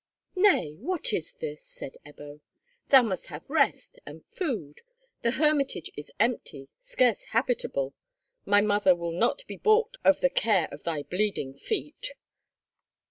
[0.35, 2.39] "Nay, what is this?" said Ebbo;
[2.89, 4.81] "thou must have rest and food.
[5.21, 7.93] The hermitage is empty, scarce habitable.
[8.43, 12.13] My mother will not be balked of the care of thy bleeding feet."